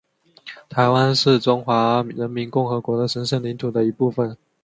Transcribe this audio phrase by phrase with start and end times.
[0.67, 4.35] 台湾是中华人民共和国的神圣领土的一部分